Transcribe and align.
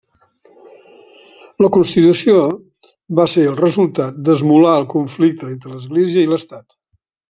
La 1.65 1.69
Constitució 1.75 2.39
va 3.21 3.29
ser 3.37 3.47
el 3.53 3.61
resultat 3.63 4.21
d'esmolar 4.27 4.75
el 4.83 4.93
conflicte 4.99 5.55
entre 5.57 5.77
l'Església 5.79 6.29
i 6.29 6.37
l'Estat. 6.37 6.71